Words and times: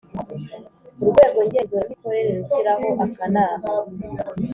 Urwego 1.03 1.39
ngenzuramikorere 1.45 2.29
rushyiraho 2.39 2.87
akanama 3.05 3.67